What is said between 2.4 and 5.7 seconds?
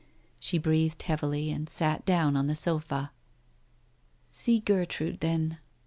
the sofa.... "See Gertrude, then.